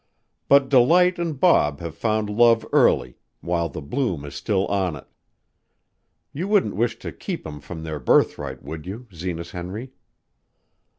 But 0.47 0.67
Delight 0.67 1.19
an' 1.19 1.33
Bob 1.33 1.79
have 1.79 1.95
found 1.95 2.27
love 2.27 2.65
early, 2.73 3.17
while 3.41 3.69
the 3.69 3.83
bloom 3.83 4.25
is 4.25 4.33
still 4.33 4.65
on 4.65 4.95
it. 4.95 5.05
You 6.33 6.47
wouldn't 6.47 6.75
wish 6.75 6.97
to 6.97 7.11
keep 7.11 7.45
'em 7.45 7.59
from 7.59 7.83
their 7.83 7.99
birthright, 7.99 8.63
would 8.63 8.87
you, 8.87 9.05
Zenas 9.13 9.51
Henry?" 9.51 9.91